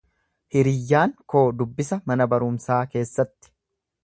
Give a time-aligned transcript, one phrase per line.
[0.55, 3.55] Hiriyyaan koo dubbisa mana barumsaa keessatti.